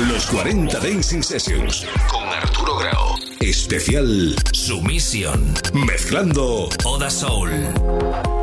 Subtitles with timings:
[0.00, 3.14] Los 40 Dancing Sessions con Arturo Grau.
[3.40, 5.54] Especial Sumisión.
[5.72, 8.33] Mezclando Oda Soul.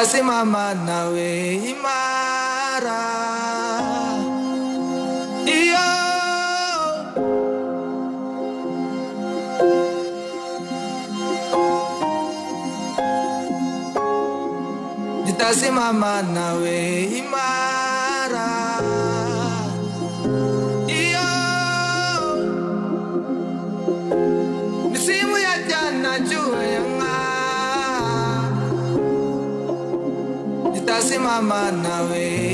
[0.00, 1.28] Nitasimama nawe
[1.72, 3.00] imara.
[5.44, 5.88] Iyo.
[15.26, 16.76] Nitasimama nawe
[17.20, 17.39] imara
[31.00, 32.49] lost in my mind now.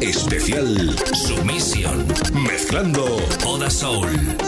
[0.00, 2.06] Especial Sumisión.
[2.32, 3.04] Mezclando
[3.44, 4.45] Oda Soul.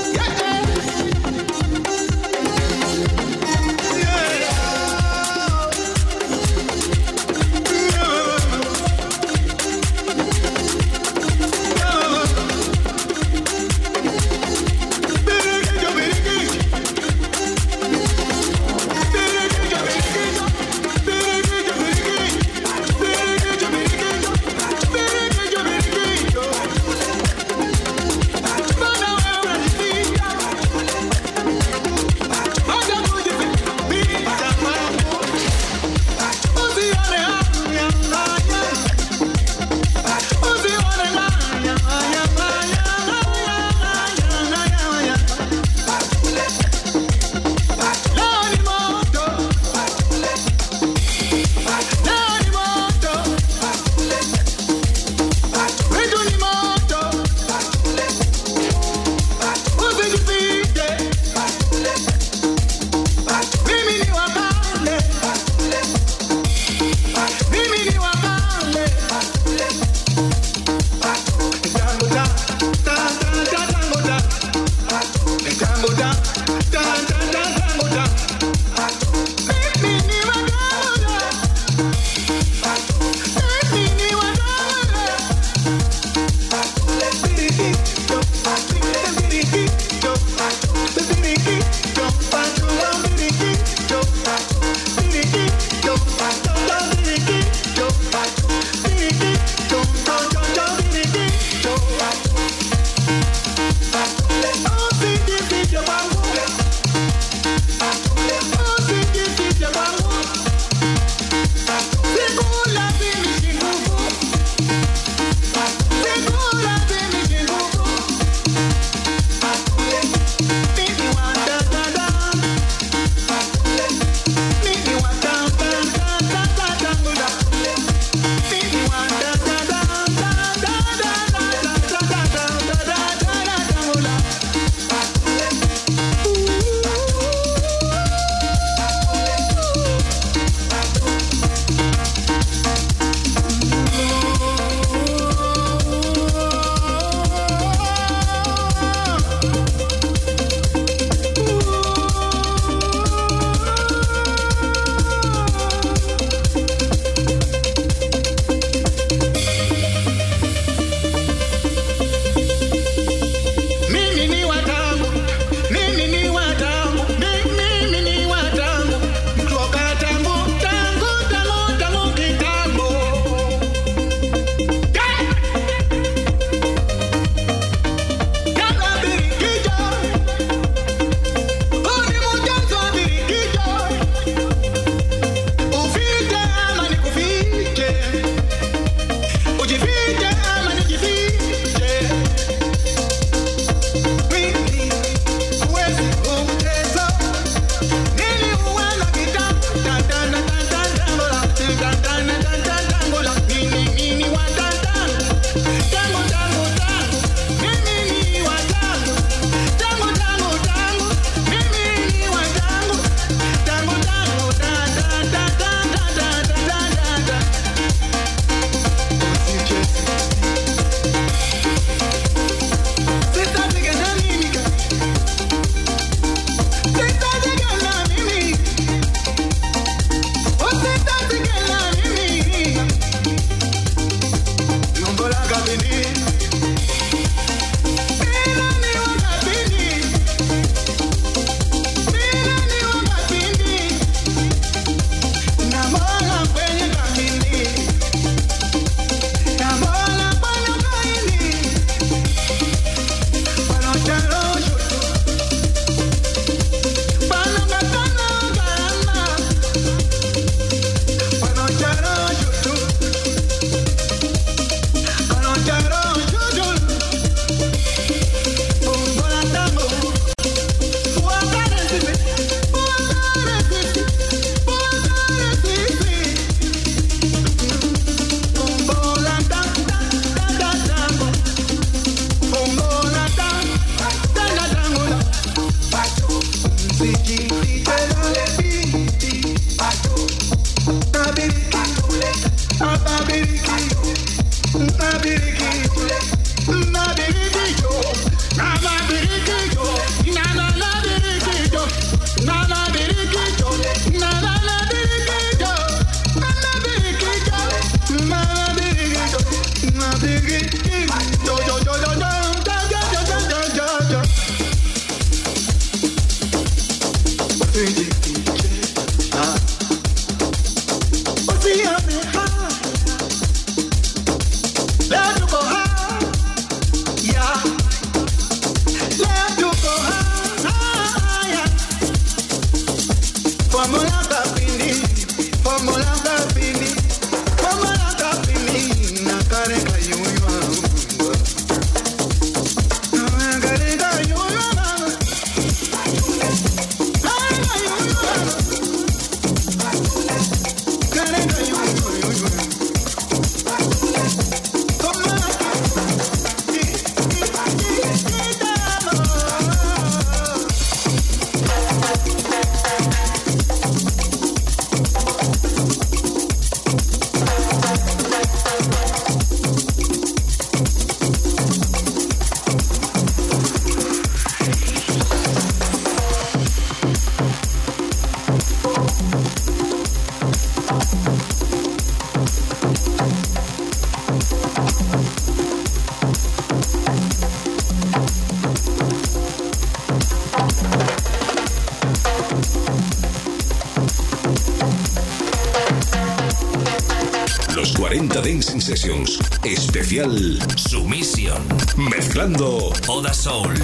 [398.89, 399.39] Sessions.
[399.65, 401.63] Especial Sumisión.
[401.99, 403.75] Mezclando Oda Soul.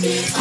[0.00, 0.39] me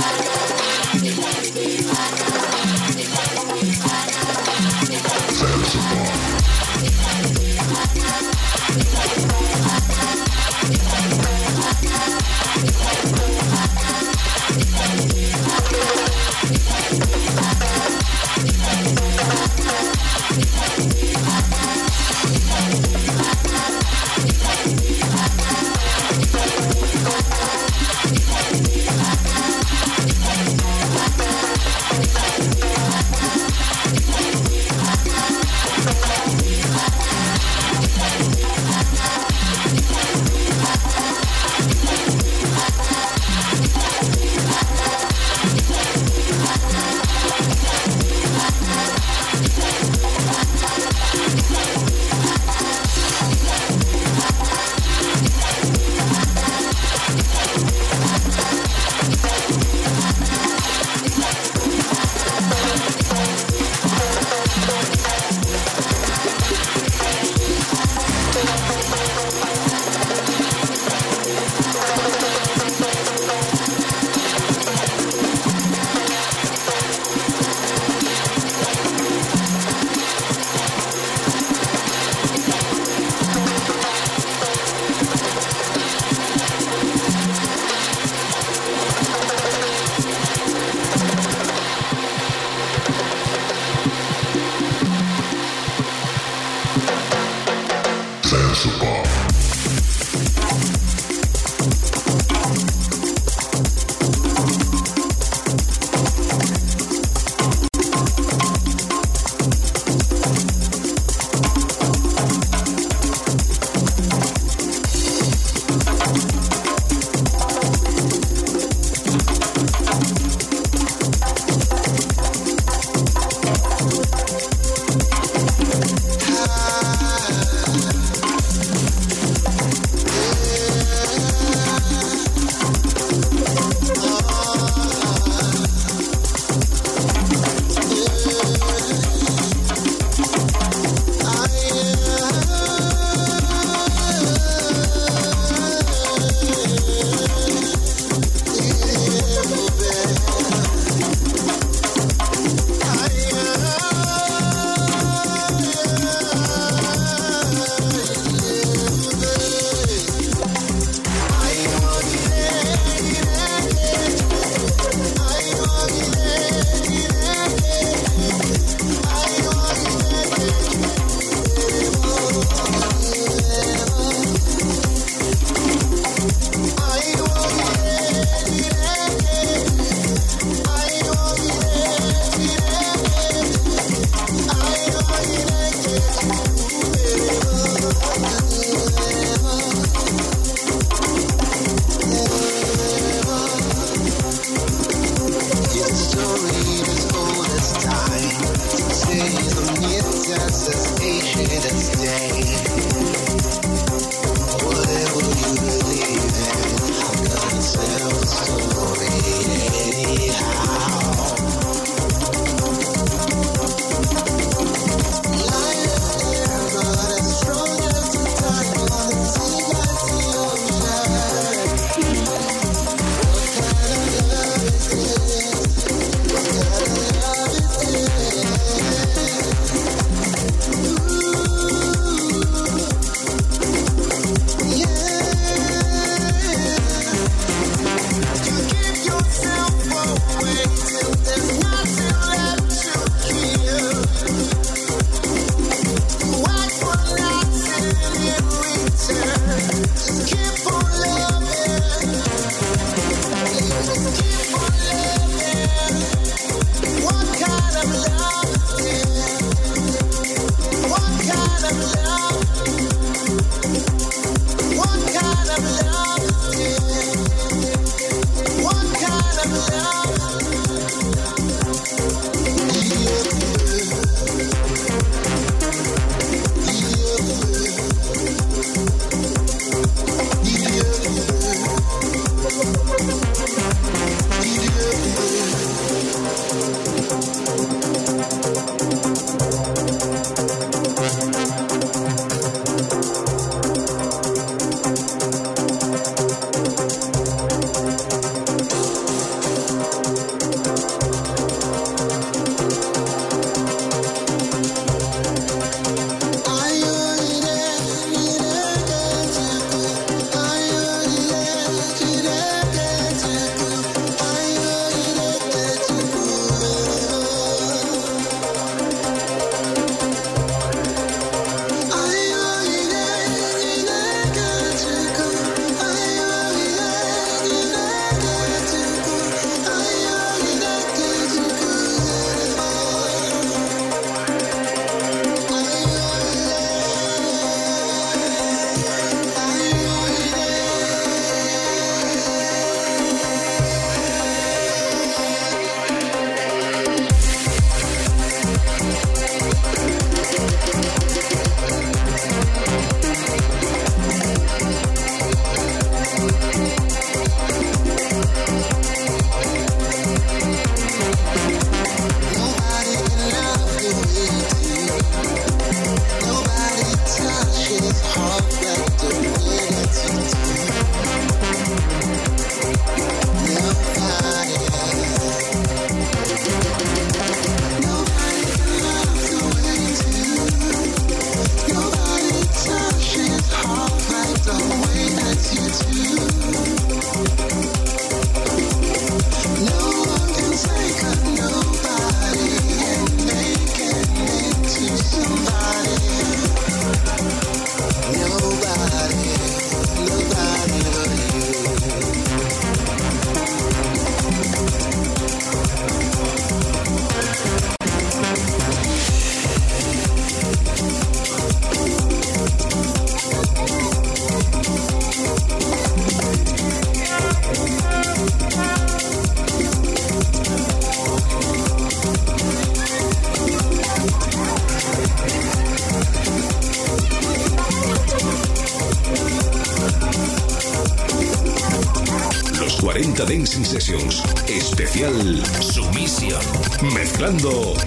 [437.19, 437.78] Mezclando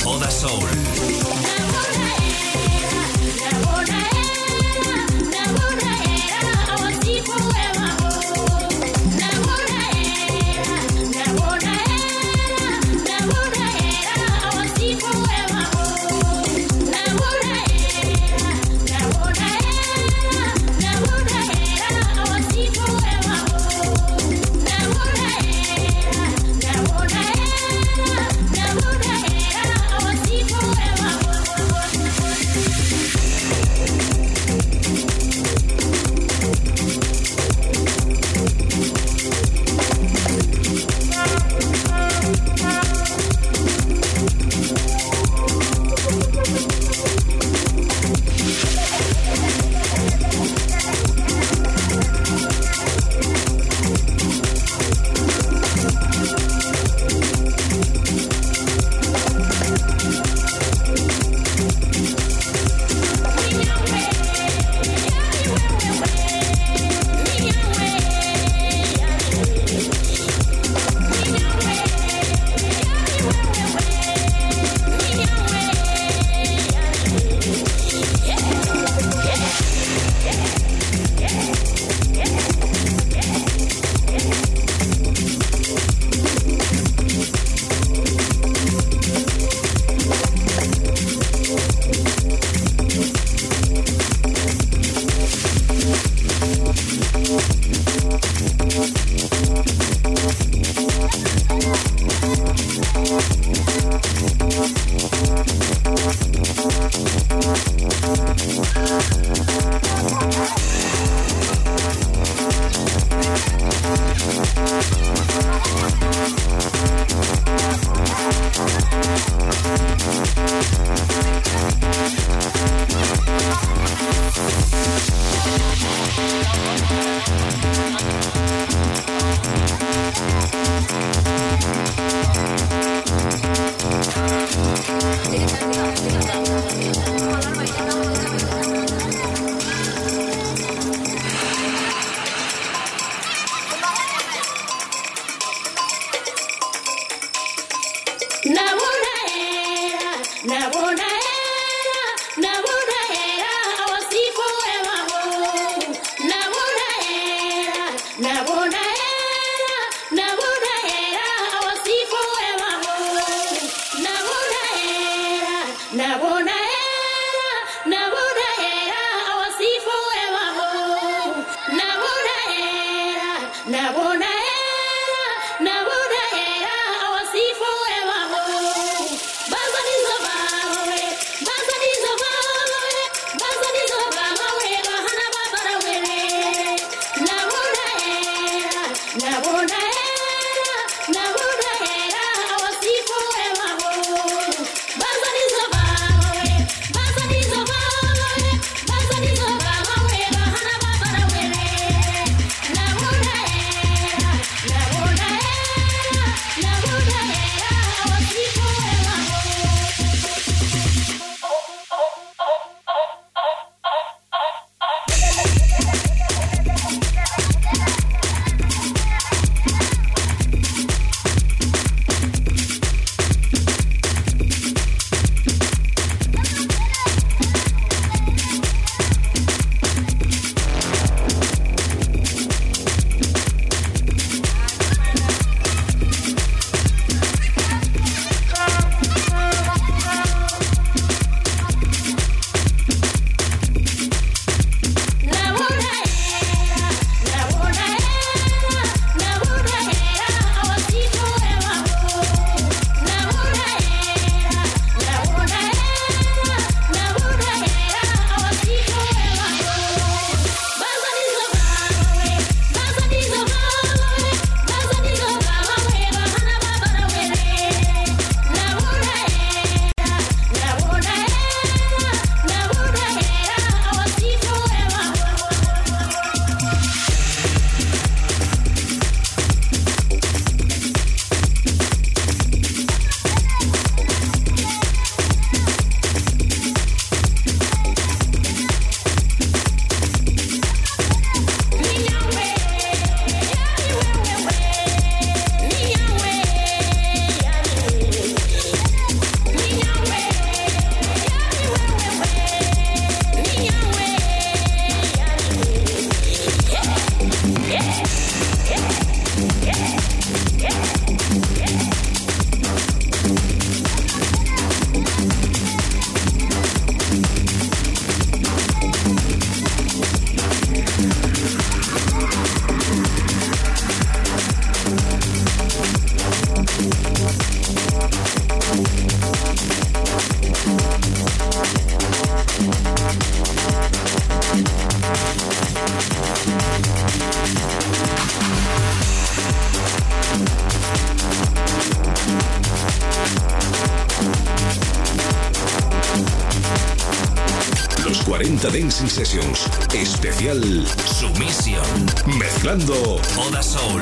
[348.43, 349.69] Dancing Sessions.
[349.95, 350.61] Especial
[351.07, 351.85] Sumisión.
[352.27, 354.01] Mezclando Oda Soul.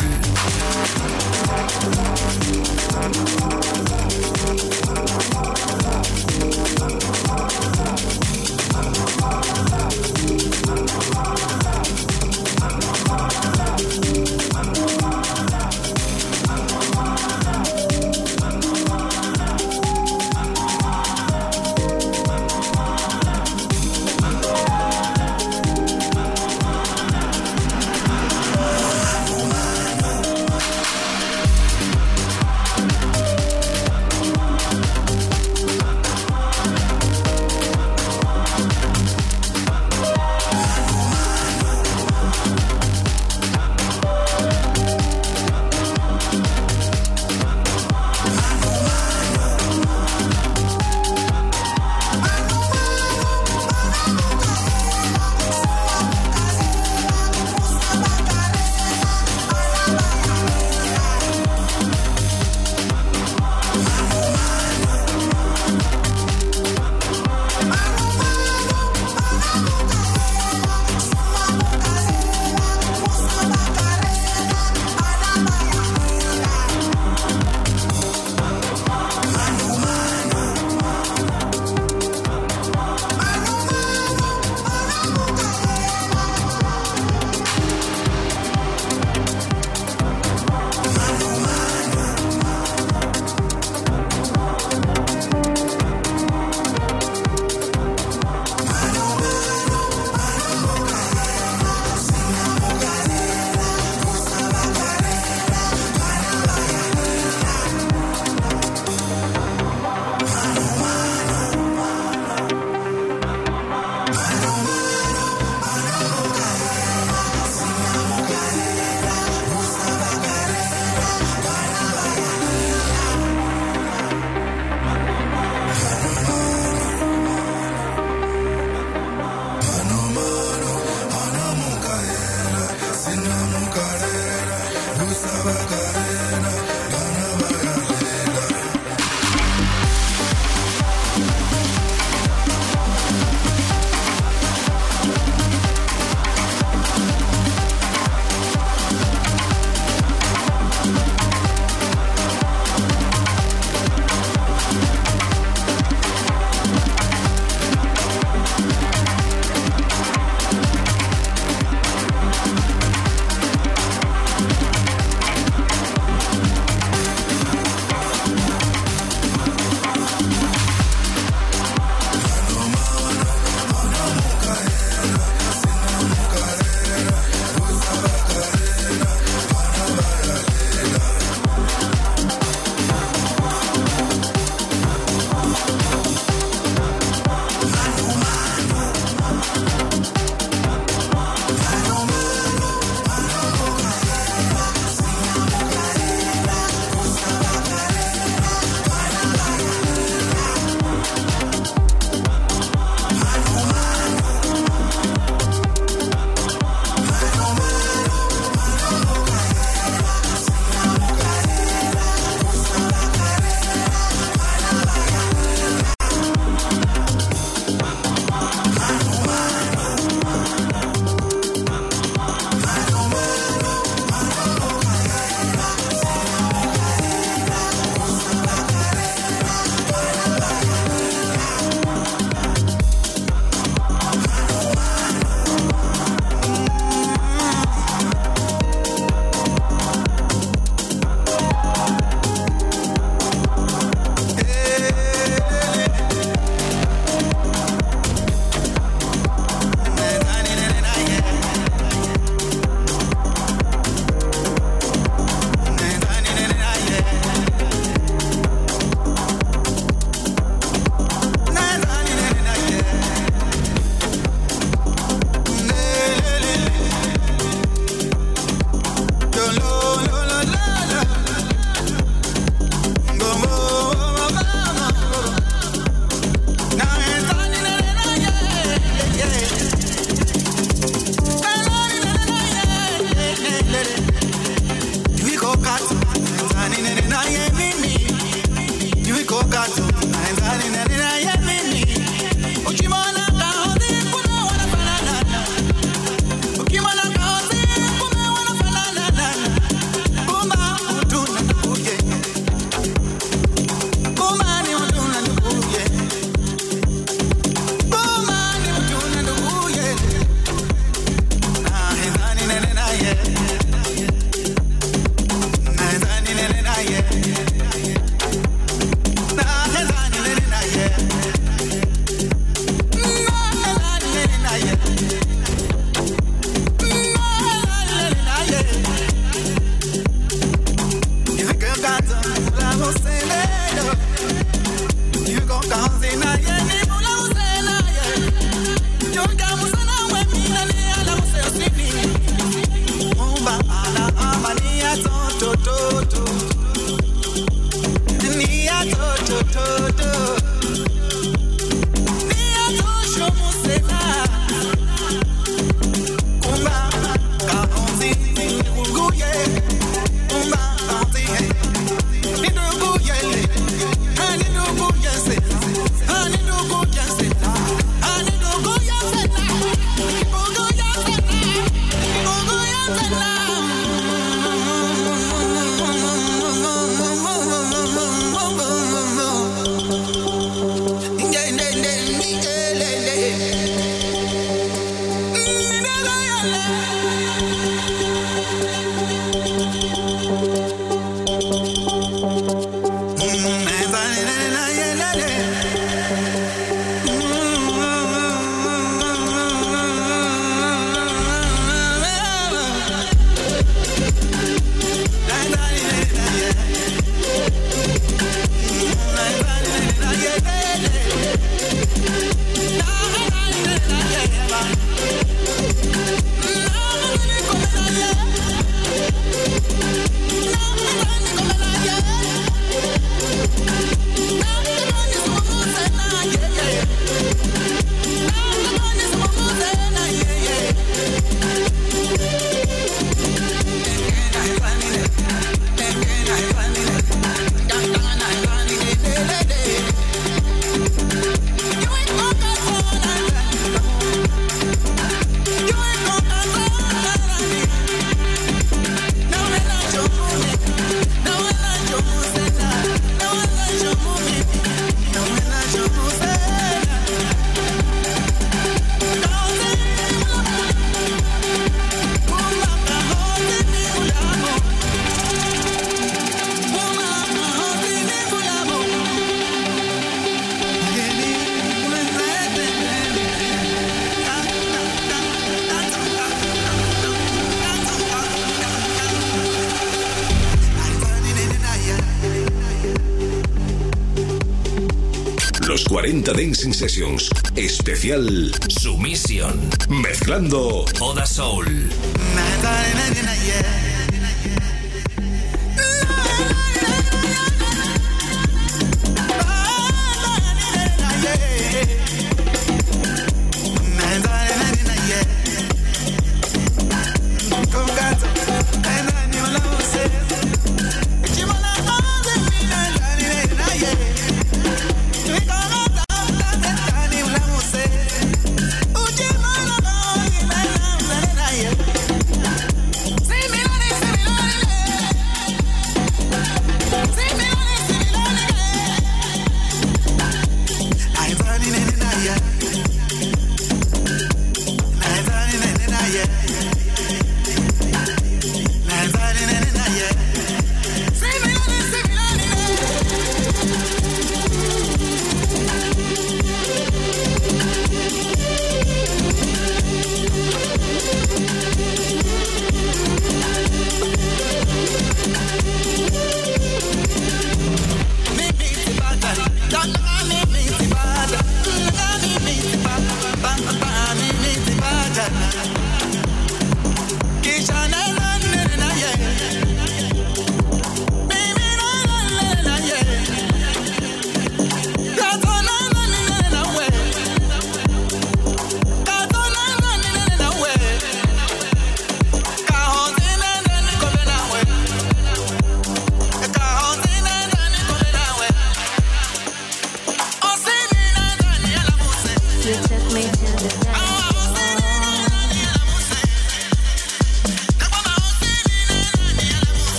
[486.33, 487.31] Dancing Sessions.
[487.56, 489.70] Especial Sumisión.
[489.88, 491.90] Mezclando Oda Soul.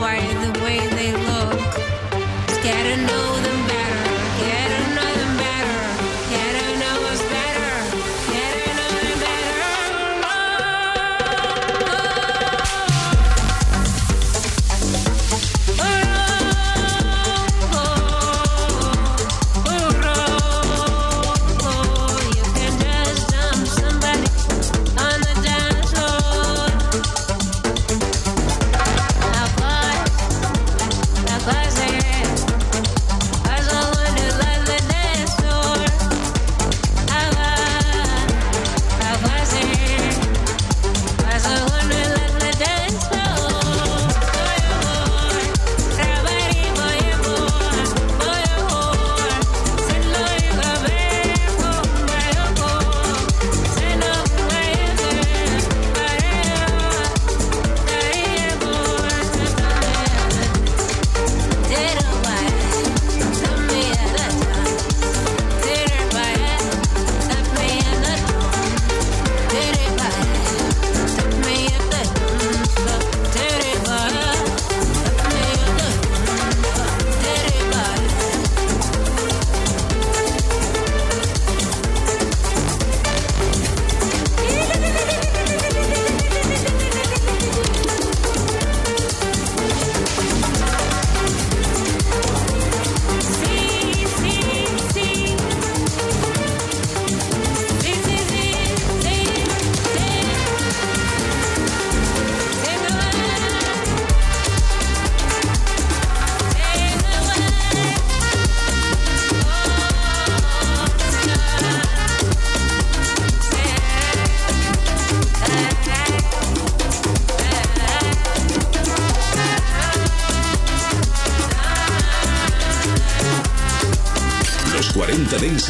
[0.00, 1.60] why the way they look.
[2.48, 3.69] Scared to know them.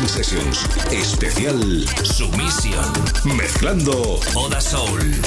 [0.08, 0.66] Sessions.
[0.92, 2.92] Especial Sumisión.
[3.36, 5.20] Mezclando Oda Soul.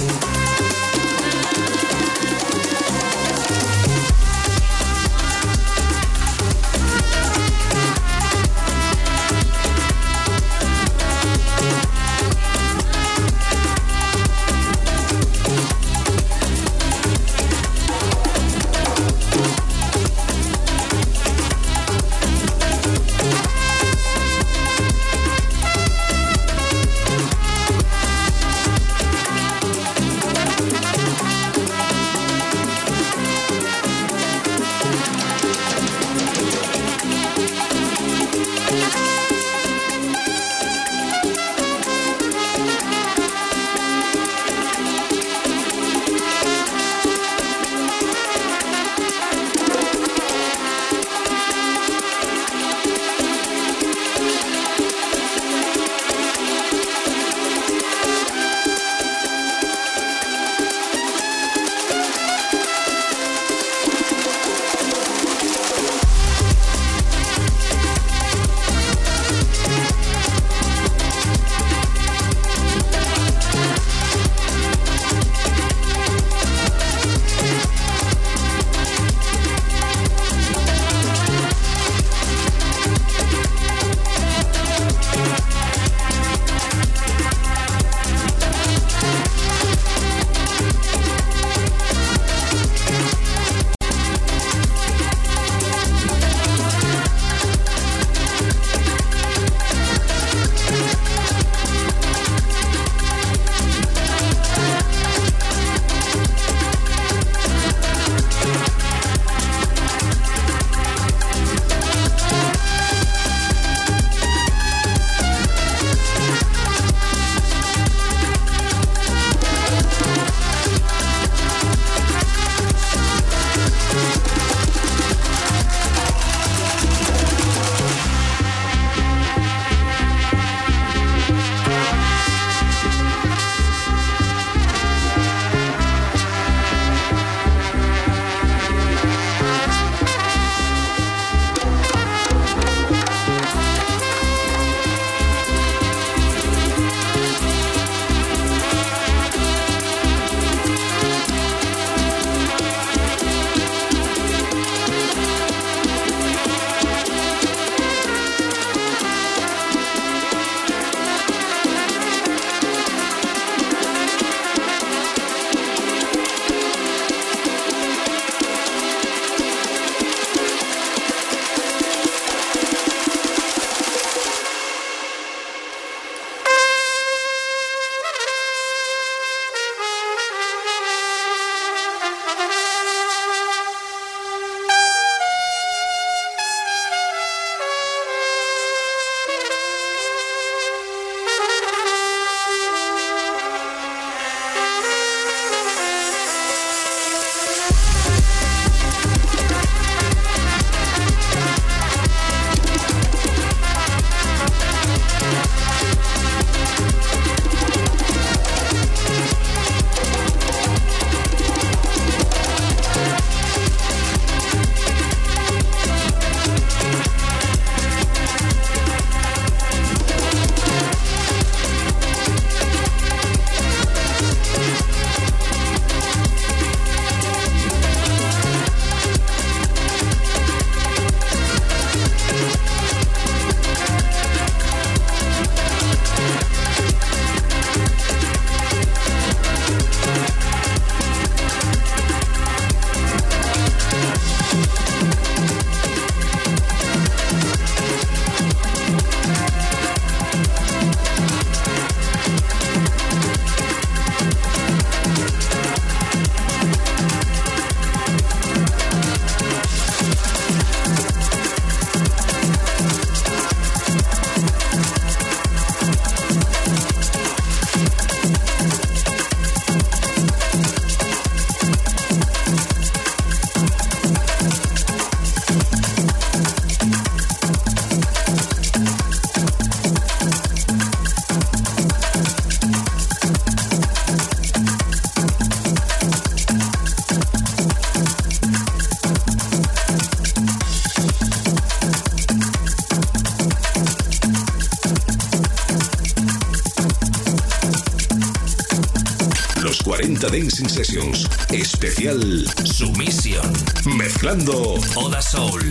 [300.24, 301.28] Delta Dancing Sessions.
[301.50, 303.52] Especial Sumisión.
[303.98, 305.62] Mezclando Oda Soul.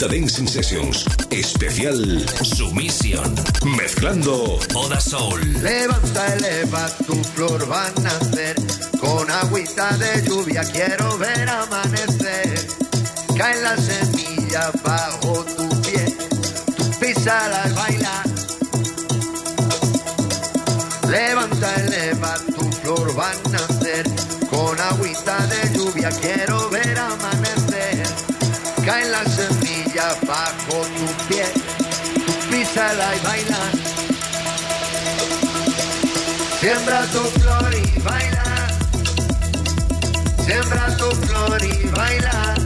[0.00, 1.04] 40 Dancing Sessions.
[1.30, 3.34] Especial Sumisión.
[3.76, 4.98] Mezclando Oda
[5.60, 8.56] Levanta, eleva, tu flor va a nacer.
[8.98, 12.66] Con agüita de lluvia quiero ver amanecer.
[13.36, 16.06] Caen las semillas bajo tu pie.
[16.76, 18.22] tu Tú písalas, baila.
[21.08, 24.06] Levanta, eleva, tu flor va a nacer.
[24.48, 26.69] Con agüita de lluvia quiero ver
[36.60, 38.44] Siembra tu flor y baila.
[40.44, 42.59] Siembra tu flor y baila.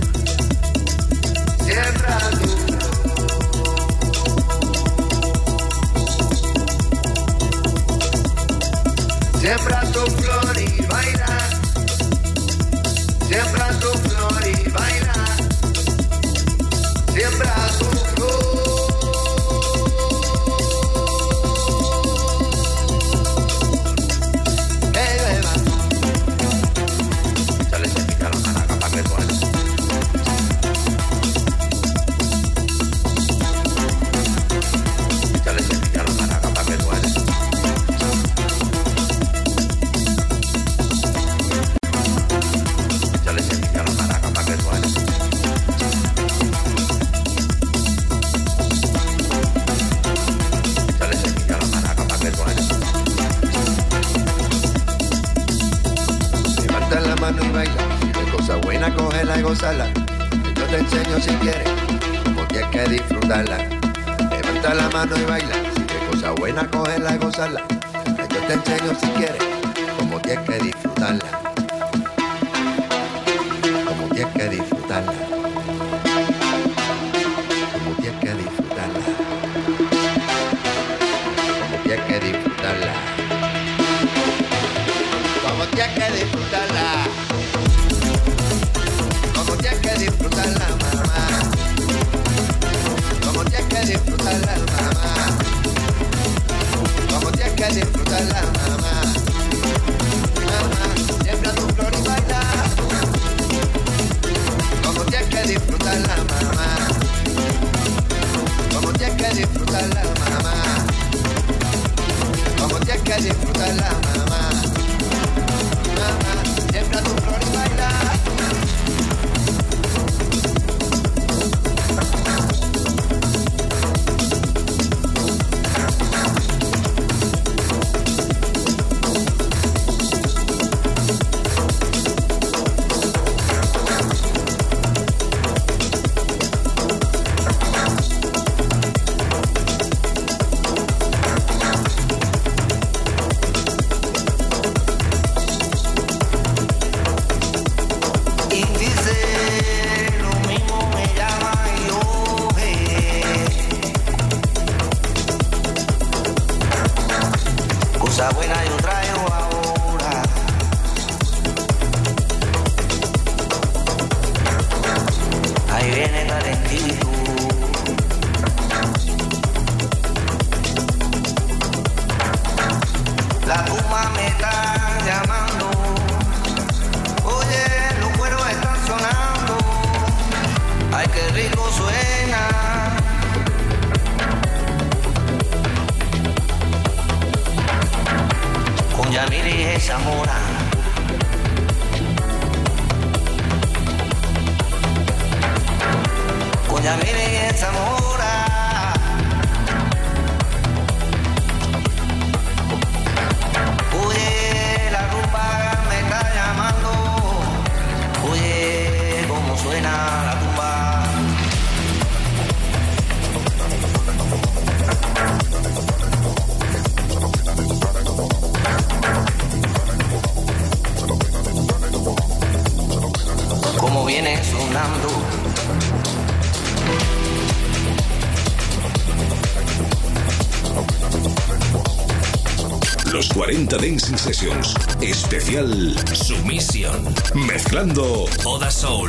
[233.15, 234.75] Los 40 Dancing Sessions.
[235.01, 237.15] Especial Submission.
[237.47, 239.09] Mezclando Oda Soul.